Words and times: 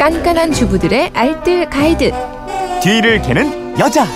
깐깐한 0.00 0.52
주부들의 0.54 1.10
알뜰 1.12 1.68
가이드. 1.68 2.10
뒤를 2.82 3.20
캐는 3.20 3.78
여자. 3.78 4.06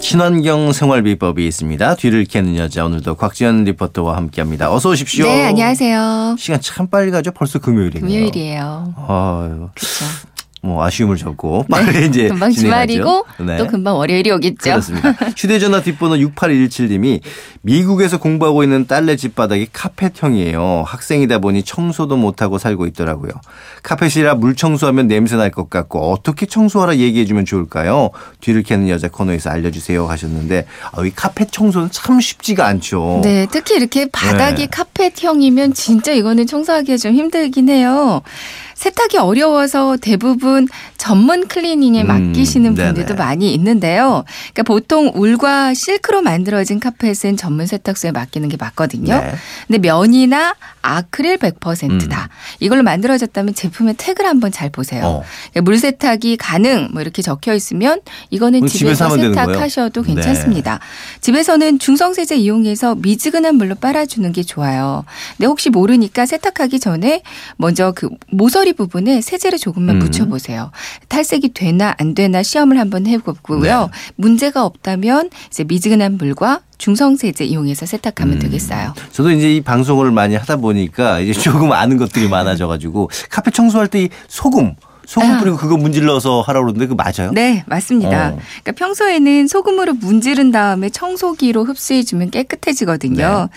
친환경 0.00 0.72
생활 0.72 1.04
비법이 1.04 1.46
있습니다. 1.46 1.94
뒤를 1.94 2.24
캐는 2.24 2.56
여자 2.56 2.84
오늘도 2.84 3.14
곽지연 3.14 3.62
리포터와 3.62 4.16
함께합니다. 4.16 4.74
어서 4.74 4.88
오십시오. 4.88 5.24
네, 5.26 5.46
안녕하세요. 5.46 6.34
시간 6.40 6.60
참 6.60 6.88
빨리 6.88 7.12
가죠. 7.12 7.30
벌써 7.30 7.60
금요일이네요. 7.60 8.00
금요일이에요. 8.00 8.94
아유, 9.06 9.68
그렇죠. 9.76 10.04
뭐 10.64 10.84
아쉬움을 10.84 11.16
접고 11.16 11.64
빨리 11.70 12.06
이제 12.06 12.28
금방 12.28 12.50
진행하죠. 12.50 12.92
주말이고 12.92 13.26
네. 13.46 13.56
또 13.58 13.66
금방 13.66 13.96
월요일이 13.96 14.30
오겠죠. 14.30 14.56
그렇습니다. 14.62 15.10
휴대전화 15.36 15.82
뒷번호 15.82 16.16
6817님이 16.16 17.20
미국에서 17.62 18.18
공부하고 18.18 18.62
있는 18.62 18.86
딸내 18.86 19.16
집 19.16 19.34
바닥이 19.34 19.68
카펫형이에요. 19.72 20.84
학생이다 20.86 21.38
보니 21.38 21.62
청소도 21.62 22.16
못하고 22.16 22.58
살고 22.58 22.86
있더라고요. 22.86 23.32
카펫이라 23.82 24.34
물 24.36 24.54
청소하면 24.56 25.06
냄새 25.08 25.36
날 25.36 25.52
것 25.52 25.68
같고 25.68 26.10
어떻게 26.12 26.46
청소하라 26.46 26.96
얘기해 26.96 27.26
주면 27.26 27.44
좋을까요? 27.44 28.10
뒤를 28.40 28.62
캐는 28.62 28.88
여자 28.88 29.08
코너에서 29.08 29.50
알려주세요 29.50 30.06
하셨는데 30.06 30.64
아, 30.92 31.04
이 31.04 31.10
카펫 31.10 31.52
청소는 31.52 31.90
참 31.90 32.20
쉽지가 32.20 32.66
않죠. 32.66 33.20
네, 33.22 33.46
특히 33.50 33.76
이렇게 33.76 34.06
바닥이 34.10 34.62
네. 34.62 34.68
카펫형이면 34.70 35.74
진짜 35.74 36.12
이거는 36.12 36.46
청소하기가 36.46 36.96
좀 36.96 37.12
힘들긴 37.12 37.68
해요. 37.68 38.22
세탁이 38.82 39.16
어려워서 39.18 39.96
대부분 39.96 40.66
전문 40.96 41.46
클리닝에 41.46 42.02
음, 42.02 42.06
맡기시는 42.08 42.74
분들도. 42.74 43.14
많이 43.14 43.54
있는데요. 43.54 44.24
그러니까 44.52 44.62
보통 44.64 45.12
울과 45.14 45.72
실크로 45.72 46.20
만들어진 46.20 46.80
카펫은 46.80 47.36
전문 47.36 47.66
세탁소에 47.66 48.10
맡기는 48.10 48.48
게 48.48 48.56
맞거든요. 48.56 49.14
네. 49.20 49.34
근데 49.68 49.78
면이나 49.78 50.56
아크릴 50.82 51.38
100%다. 51.38 52.28
이걸로 52.62 52.82
만들어졌다면 52.82 53.54
제품의 53.54 53.94
태그를 53.98 54.28
한번 54.28 54.52
잘 54.52 54.70
보세요. 54.70 55.02
음. 55.02 55.06
어. 55.06 55.22
그러니까 55.50 55.60
물 55.62 55.78
세탁이 55.78 56.36
가능 56.36 56.88
뭐 56.92 57.02
이렇게 57.02 57.22
적혀 57.22 57.54
있으면 57.54 58.00
이거는 58.30 58.66
집에서? 58.66 59.10
세탁하셔도 59.10 60.02
네. 60.02 60.14
괜찮습니다. 60.14 60.80
집에서는 61.20 61.78
중성 61.78 62.14
세제 62.14 62.36
이용해서 62.36 62.94
미지근한 62.94 63.56
물로 63.56 63.74
빨아주는 63.74 64.30
게 64.32 64.42
좋아요. 64.42 65.04
근데 65.36 65.46
혹시 65.46 65.70
모르니까 65.70 66.26
세탁하기 66.26 66.80
전에 66.80 67.22
먼저 67.56 67.92
그 67.92 68.08
모서리 68.30 68.72
부분에 68.72 69.20
세제를 69.20 69.58
조금만 69.58 69.96
음. 69.96 69.98
묻혀보세요. 70.00 70.70
탈색이 71.08 71.54
되나 71.54 71.94
안 71.98 72.14
되나 72.14 72.42
시험을 72.42 72.78
한번 72.78 73.06
해보고요. 73.06 73.80
네. 73.80 73.88
문제가 74.16 74.64
없다면 74.64 75.30
이제 75.48 75.64
미지근한 75.64 76.16
물과 76.16 76.60
중성세제 76.86 77.44
이용해서 77.44 77.86
세탁하면 77.86 78.34
음. 78.34 78.38
되겠어요. 78.40 78.92
저도 79.12 79.30
이제 79.30 79.54
이 79.54 79.60
방송을 79.60 80.10
많이 80.10 80.34
하다 80.34 80.56
보니까 80.56 81.20
이제 81.20 81.32
조금 81.32 81.70
아는 81.70 81.96
것들이 81.96 82.28
많아져가지고 82.28 83.08
카펫 83.30 83.54
청소할 83.54 83.86
때 83.86 84.02
이 84.02 84.08
소금 84.26 84.74
소금 85.06 85.30
아. 85.30 85.38
뿌리고 85.38 85.56
그거 85.56 85.76
문질러서 85.76 86.40
하라고 86.40 86.66
그러는데 86.66 86.86
그거 86.88 87.00
맞아요? 87.00 87.30
네, 87.32 87.62
맞습니다. 87.66 88.30
어. 88.30 88.38
그러니까 88.62 88.72
평소에는 88.72 89.46
소금으로 89.46 89.94
문지른 89.94 90.50
다음에 90.50 90.88
청소기로 90.90 91.62
흡수해주면 91.64 92.30
깨끗해지거든요. 92.30 93.48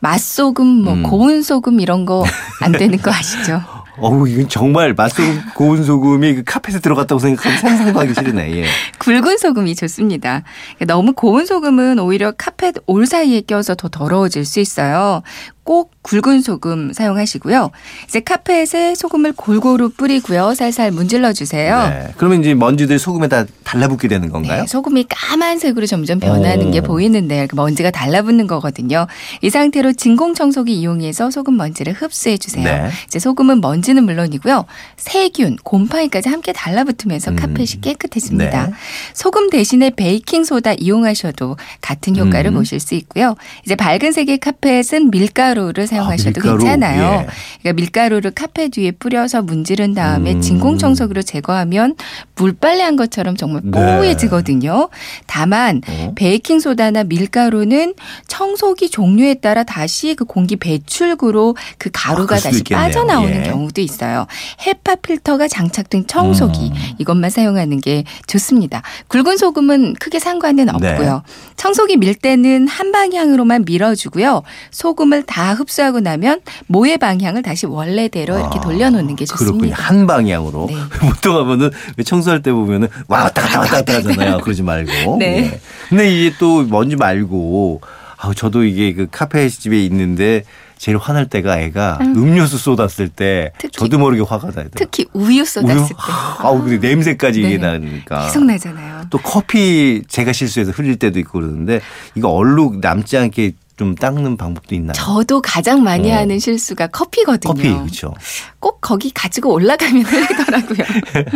맛소금, 0.00 0.66
뭐 0.66 0.92
네. 0.94 0.98
음. 1.00 1.02
고운 1.04 1.42
소금 1.42 1.80
이런 1.80 2.04
거 2.04 2.24
안 2.60 2.72
되는 2.72 2.98
거 3.00 3.10
아시죠? 3.10 3.62
어우 3.98 4.28
이건 4.28 4.48
정말 4.48 4.94
맛소금 4.94 5.40
고운 5.54 5.84
소금이 5.84 6.34
그 6.34 6.42
카펫에 6.44 6.80
들어갔다고 6.80 7.18
생각하면 7.18 7.58
상상도 7.58 8.00
하기 8.00 8.14
싫으네. 8.14 8.56
예. 8.56 8.64
굵은 8.98 9.38
소금이 9.38 9.76
좋습니다. 9.76 10.42
너무 10.86 11.12
고운 11.12 11.46
소금은 11.46 11.98
오히려 12.00 12.32
카펫 12.32 12.74
올 12.86 13.06
사이에 13.06 13.40
껴서 13.42 13.74
더 13.74 13.88
더러워질 13.88 14.44
수 14.44 14.60
있어요. 14.60 15.22
꼭 15.64 15.92
굵은 16.02 16.42
소금 16.42 16.92
사용하시고요. 16.92 17.70
이제 18.06 18.20
카펫에 18.20 18.94
소금을 18.94 19.32
골고루 19.32 19.88
뿌리고요. 19.88 20.54
살살 20.54 20.90
문질러 20.90 21.32
주세요. 21.32 21.88
네. 21.88 22.12
그러면 22.18 22.40
이제 22.40 22.52
먼지들 22.52 22.98
소금에 22.98 23.28
다 23.28 23.46
달라붙게 23.64 24.06
되는 24.06 24.28
건가요? 24.28 24.60
네, 24.60 24.66
소금이 24.66 25.06
까만색으로 25.08 25.86
점점 25.86 26.20
변하는 26.20 26.68
오. 26.68 26.70
게 26.70 26.82
보이는데 26.82 27.46
그 27.46 27.56
먼지가 27.56 27.90
달라붙는 27.90 28.46
거거든요. 28.46 29.06
이 29.40 29.48
상태로 29.48 29.94
진공 29.94 30.34
청소기 30.34 30.78
이용해서 30.78 31.30
소금 31.30 31.56
먼지를 31.56 31.94
흡수해 31.94 32.36
주세요. 32.36 32.64
네. 32.64 32.90
이제 33.06 33.18
소금은 33.18 33.62
먼지는 33.62 34.04
물론이고요. 34.04 34.66
세균, 34.98 35.56
곰팡이까지 35.64 36.28
함께 36.28 36.52
달라붙으면서 36.52 37.30
음. 37.30 37.36
카펫이 37.36 37.80
깨끗해집니다. 37.80 38.66
네. 38.66 38.72
소금 39.14 39.48
대신에 39.48 39.88
베이킹 39.88 40.44
소다 40.44 40.74
이용하셔도 40.74 41.56
같은 41.80 42.16
효과를 42.16 42.50
음. 42.50 42.56
보실 42.56 42.78
수 42.80 42.94
있고요. 42.96 43.36
이제 43.64 43.74
밝은 43.74 44.12
색의 44.12 44.38
카펫은 44.38 45.10
밀가루 45.10 45.53
를 45.54 45.86
사용하셔도 45.86 46.40
밀가루. 46.40 46.58
괜찮아요. 46.58 47.02
예. 47.02 47.26
그러니까 47.62 47.72
밀가루를 47.74 48.30
카펫 48.32 48.76
위에 48.76 48.90
뿌려서 48.90 49.40
문지른 49.40 49.94
다음에 49.94 50.34
음. 50.34 50.40
진공 50.40 50.78
청소기로 50.78 51.22
제거하면 51.22 51.94
물빨래한 52.34 52.96
것처럼 52.96 53.36
정말 53.36 53.62
네. 53.64 53.70
뽀얘지거든요. 53.70 54.88
다만 55.26 55.80
어? 55.86 56.12
베이킹 56.16 56.58
소다나 56.58 57.04
밀가루는 57.04 57.94
청소기 58.26 58.90
종류에 58.90 59.34
따라 59.34 59.62
다시 59.62 60.14
그 60.14 60.24
공기 60.24 60.56
배출구로 60.56 61.56
그 61.78 61.90
가루가 61.92 62.34
아, 62.36 62.38
다시 62.38 62.58
있겠네요. 62.58 62.86
빠져나오는 62.86 63.44
예. 63.44 63.50
경우도 63.50 63.80
있어요. 63.80 64.26
헤파 64.66 64.96
필터가 64.96 65.46
장착된 65.46 66.06
청소기 66.08 66.72
음. 66.74 66.94
이것만 66.98 67.30
사용하는 67.30 67.80
게 67.80 68.04
좋습니다. 68.26 68.82
굵은 69.08 69.36
소금은 69.36 69.94
크게 70.00 70.18
상관은 70.18 70.66
네. 70.80 70.90
없고요. 70.90 71.22
청소기 71.56 71.96
밀 71.98 72.14
때는 72.14 72.66
한 72.66 72.90
방향으로만 72.90 73.64
밀어주고요. 73.66 74.42
소금을 74.70 75.22
다 75.22 75.43
흡수하고 75.52 76.00
나면 76.00 76.40
모의 76.66 76.98
방향을 76.98 77.42
다시 77.42 77.66
원래대로 77.66 78.38
이렇게 78.38 78.58
아, 78.58 78.62
돌려놓는 78.62 79.16
게 79.16 79.24
그렇군요. 79.26 79.50
좋습니다. 79.52 79.76
한 79.82 80.06
방향으로. 80.06 80.66
네. 80.70 80.76
보통 81.08 81.36
하면은 81.36 81.70
왜 81.96 82.04
청소할 82.04 82.42
때 82.42 82.52
보면은 82.52 82.88
왔다 83.08 83.42
갔다 83.42 83.60
왔다 83.60 83.72
갔다 83.76 83.94
하잖아요. 83.96 84.38
그러지 84.38 84.62
말고. 84.62 85.16
네. 85.20 85.50
예. 85.52 85.60
근데 85.88 86.10
이게 86.14 86.34
또 86.38 86.62
먼지 86.64 86.96
말고 86.96 87.80
아 88.16 88.32
저도 88.34 88.64
이게 88.64 88.94
그 88.94 89.06
카페 89.10 89.48
집에 89.48 89.84
있는데 89.84 90.44
제일 90.76 90.98
화날 90.98 91.28
때가 91.28 91.60
애가 91.60 91.98
음. 92.00 92.34
료수 92.36 92.58
쏟았을 92.58 93.08
때 93.08 93.52
특히- 93.58 93.78
저도 93.78 93.98
모르게 93.98 94.22
화가 94.22 94.50
나요. 94.50 94.66
특히 94.74 95.06
우유 95.12 95.44
쏟았을 95.44 95.76
우유? 95.76 95.88
때 95.88 95.94
아우 96.40 96.62
근데 96.62 96.88
냄새까지 96.88 97.40
이게 97.40 97.58
네. 97.58 97.58
나니까. 97.58 98.26
계속 98.26 98.44
나잖아요. 98.44 99.04
또 99.10 99.18
커피 99.18 100.02
제가 100.08 100.32
실수해서 100.32 100.72
흘릴 100.72 100.96
때도 100.98 101.18
있고 101.20 101.38
그러는데 101.40 101.80
이거 102.16 102.28
얼룩 102.28 102.80
남지 102.80 103.16
않게 103.16 103.52
좀 103.76 103.96
닦는 103.96 104.36
방법도 104.36 104.74
있나요? 104.76 104.92
저도 104.94 105.42
가장 105.42 105.82
많이 105.82 106.12
어. 106.12 106.16
하는 106.16 106.38
실수가 106.38 106.88
커피거든요. 106.88 107.54
커피 107.54 107.68
그렇죠. 107.72 108.14
꼭 108.60 108.78
거기 108.80 109.10
가지고 109.10 109.52
올라가면 109.52 110.02
흘리더라고요. 110.06 110.78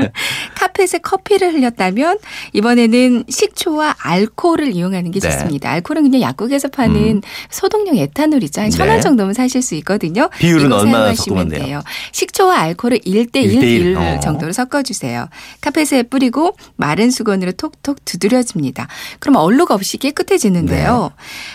카펫에 0.55 0.99
커피를 1.03 1.53
흘렸다면 1.53 2.19
이번에는 2.53 3.25
식초와 3.29 3.97
알코올을 3.99 4.73
이용하는 4.73 5.11
게 5.11 5.19
네. 5.19 5.29
좋습니다. 5.31 5.71
알코올은 5.71 6.05
그냥 6.05 6.21
약국에서 6.21 6.69
파는 6.69 6.97
음. 6.97 7.21
소독용 7.51 7.97
에탄올이죠. 7.97 8.61
한 8.61 8.71
네. 8.71 8.77
천원 8.77 9.01
정도면 9.01 9.35
사실 9.35 9.61
수 9.61 9.75
있거든요. 9.77 10.29
비율은 10.39 10.73
얼마나 10.73 11.13
섞으면 11.15 11.49
돼요? 11.49 11.83
식초와 12.13 12.57
알코올을 12.61 13.01
1대1 13.01 13.33
1대 13.33 13.45
1. 13.45 13.61
비율 13.61 13.97
어. 13.97 14.21
정도로 14.21 14.53
섞어주세요. 14.53 15.29
카펫에 15.61 16.05
뿌리고 16.05 16.57
마른 16.77 17.11
수건으로 17.11 17.53
톡톡 17.53 18.05
두드려줍니다. 18.05 18.87
그럼 19.19 19.37
얼룩 19.37 19.73
없이 19.73 19.97
깨끗해지는데요. 19.97 21.11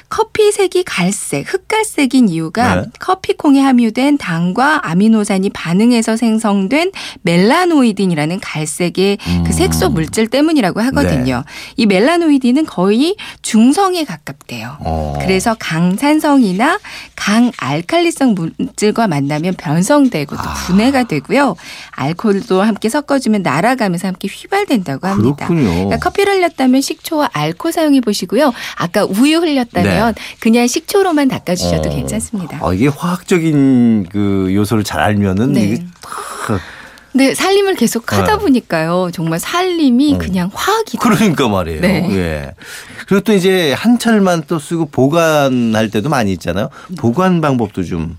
커피 0.09 0.51
색이 0.51 0.72
갈색, 0.81 1.53
흑갈색인 1.53 2.29
이유가 2.29 2.75
네. 2.75 2.85
커피콩에 2.97 3.61
함유된 3.61 4.17
당과 4.17 4.87
아미노산이 4.87 5.51
반응해서 5.51 6.17
생성된 6.17 6.91
멜라노이딘이라는 7.21 8.39
갈색의 8.39 9.17
음. 9.21 9.43
그 9.45 9.53
색소 9.53 9.89
물질 9.89 10.27
때문이라고 10.27 10.81
하거든요. 10.81 11.37
네. 11.37 11.43
이 11.77 11.85
멜라노이딘은 11.85 12.65
거의 12.65 13.15
중성에 13.43 14.03
가깝대요. 14.05 14.77
어. 14.79 15.17
그래서 15.21 15.55
강산성이나 15.59 16.79
강알칼리성 17.15 18.33
물질과 18.33 19.07
만나면 19.07 19.53
변성되고 19.55 20.35
또 20.35 20.41
아. 20.41 20.53
분해가 20.53 21.03
되고요. 21.03 21.55
알코올도 21.91 22.61
함께 22.61 22.89
섞어주면 22.89 23.43
날아가면서 23.43 24.07
함께 24.07 24.27
휘발된다고 24.27 25.07
합니다. 25.07 25.47
그렇군요. 25.47 25.69
그러니까 25.69 25.97
커피를 25.97 26.35
흘렸다면 26.35 26.81
식초와 26.81 27.29
알코올 27.33 27.71
사용해 27.71 28.01
보시고요. 28.01 28.53
아까 28.75 29.05
우유 29.05 29.37
흘렸다면 29.37 30.15
그냥 30.39 30.62
식초로만 30.67 31.27
닦아주셔도 31.27 31.89
네. 31.89 31.89
어. 31.89 31.95
괜찮습니다. 31.97 32.59
아, 32.61 32.73
이게 32.73 32.87
화학적인 32.87 34.07
그 34.09 34.49
요소를 34.53 34.83
잘 34.83 35.01
알면은 35.01 35.53
네. 35.53 35.63
이게 35.63 35.85
탁 36.01 36.59
네, 37.15 37.35
살림을 37.35 37.75
계속 37.75 38.11
하다 38.11 38.37
네. 38.37 38.41
보니까요. 38.41 39.11
정말 39.13 39.39
살림이 39.39 40.15
어. 40.15 40.17
그냥 40.17 40.49
화학이 40.53 40.97
그러니까 40.97 41.47
말이에요. 41.47 41.81
네. 41.81 42.07
예. 42.11 42.53
그리고 43.07 43.23
또 43.23 43.33
이제 43.33 43.73
한철만 43.73 44.43
또 44.47 44.57
쓰고 44.57 44.87
보관할 44.87 45.91
때도 45.91 46.09
많이 46.09 46.31
있잖아요. 46.33 46.69
보관 46.97 47.39
방법도 47.41 47.83
좀 47.83 48.17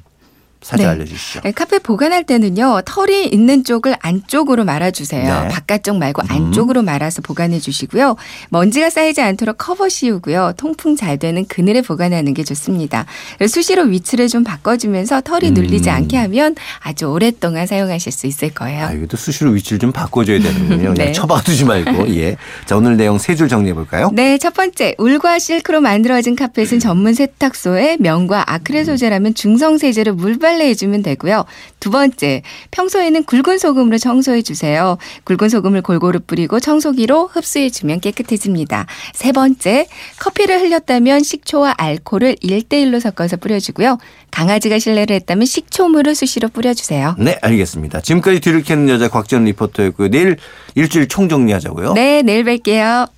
살짝 0.65 0.87
네. 0.87 0.91
알려주시죠. 0.93 1.41
네, 1.43 1.53
카펫 1.53 1.83
보관할 1.83 2.25
때는요 2.25 2.81
털이 2.87 3.27
있는 3.27 3.65
쪽을 3.65 3.95
안쪽으로 4.01 4.65
말아주세요. 4.65 5.43
네. 5.43 5.49
바깥쪽 5.49 5.99
말고 5.99 6.23
안쪽으로 6.27 6.83
말아서 6.83 7.21
보관해 7.21 7.61
주시고요. 7.61 8.17
먼지가 8.49 8.89
쌓이지 8.89 9.21
않도록 9.21 9.59
커버 9.59 9.89
씌우고요. 9.91 10.55
통풍 10.57 10.97
잘 10.97 11.19
되는 11.19 11.45
그늘에 11.47 11.83
보관하는 11.83 12.33
게 12.33 12.43
좋습니다. 12.45 13.05
수시로 13.47 13.83
위치를 13.83 14.29
좀 14.29 14.43
바꿔주면서 14.43 15.21
털이 15.21 15.51
눌리지 15.51 15.91
음. 15.91 15.95
않게 15.95 16.17
하면 16.17 16.55
아주 16.81 17.07
오랫동안 17.07 17.67
사용하실 17.67 18.11
수 18.11 18.27
있을 18.27 18.51
거예요. 18.55 18.87
아, 18.87 18.93
이것도 18.93 19.19
수시로 19.19 19.51
위치를 19.51 19.79
좀 19.79 19.93
바꿔줘야 19.93 20.39
되는군요. 20.41 20.79
그냥 20.81 20.95
네. 20.95 21.13
처박아두지 21.13 21.65
말고. 21.67 22.09
예. 22.17 22.37
자, 22.65 22.77
오늘 22.77 22.97
내용 22.97 23.19
세 23.19 23.35
줄 23.35 23.49
정리해 23.49 23.75
볼까요? 23.75 24.11
네, 24.15 24.39
첫 24.39 24.55
번째 24.55 24.95
울과 24.97 25.41
실크로 25.41 25.81
만들어진 25.81 26.37
카펫은 26.37 26.79
전문 26.79 27.15
세탁소에 27.15 27.97
면과 27.99 28.45
아크릴 28.47 28.85
소재라면 28.85 29.35
중성 29.35 29.77
세제로 29.77 30.15
물 30.15 30.39
빨래 30.55 30.69
해주면 30.69 31.03
되고요. 31.03 31.45
두 31.81 31.91
번째, 31.91 32.43
평소에는 32.71 33.25
굵은 33.25 33.59
소금으로 33.59 33.99
청소해 33.99 34.43
주세요. 34.43 34.99
굵은 35.25 35.49
소금을 35.49 35.83
골고루 35.83 36.21
뿌리고 36.21 36.61
청소기로 36.61 37.27
흡수해 37.27 37.71
주면 37.71 37.99
깨끗해집니다. 38.01 38.87
세 39.13 39.33
번째, 39.33 39.89
커피를 40.21 40.61
흘렸다면 40.61 41.25
식초와 41.25 41.75
알코올을 41.77 42.37
1대1로 42.37 43.01
섞어서 43.01 43.37
뿌려주고요. 43.37 43.99
강아지가 44.31 44.79
실내를 44.79 45.17
했다면 45.17 45.45
식초물을 45.45 46.15
수시로 46.15 46.49
뿌려주세요. 46.49 47.17
네, 47.19 47.37
알겠습니다. 47.43 48.01
지금까지 48.01 48.41
뒤를 48.41 48.63
캐는 48.63 48.89
여자 48.89 49.09
곽전 49.09 49.45
리포터였고요. 49.45 50.09
내일 50.09 50.37
일주일 50.77 51.09
총정리하자고요. 51.09 51.95
네, 51.95 52.23
내일 52.23 52.45
뵐게요. 52.45 53.09